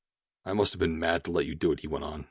"I 0.45 0.53
must 0.53 0.73
have 0.73 0.79
been 0.79 0.97
mad 0.97 1.23
to 1.25 1.31
let 1.31 1.45
you 1.45 1.53
do 1.53 1.71
it," 1.71 1.81
he 1.81 1.87
went 1.87 2.05
on. 2.05 2.19